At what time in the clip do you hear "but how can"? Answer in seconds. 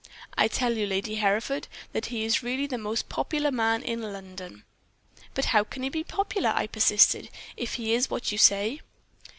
5.35-5.83